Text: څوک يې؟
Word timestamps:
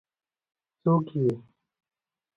څوک 0.81 1.05
يې؟ 1.19 1.31